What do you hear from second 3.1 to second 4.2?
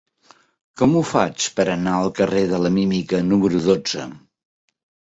número dotze?